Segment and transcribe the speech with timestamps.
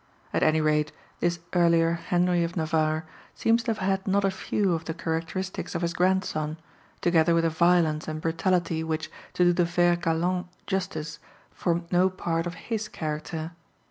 [0.33, 3.05] At any rate, this earlier Henry of Navarre
[3.35, 6.57] seems to have had not a few of the characteristics of his grandson,
[7.01, 11.19] together with a violence and brutality which, to do the Vert Galant justice,
[11.51, 13.51] formed no part of his character.